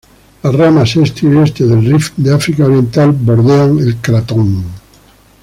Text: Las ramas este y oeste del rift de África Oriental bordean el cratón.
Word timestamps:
Las 0.41 0.55
ramas 0.55 0.95
este 0.95 1.27
y 1.27 1.29
oeste 1.29 1.67
del 1.67 1.85
rift 1.85 2.15
de 2.17 2.33
África 2.33 2.65
Oriental 2.65 3.11
bordean 3.11 3.77
el 3.77 3.97
cratón. 3.97 4.63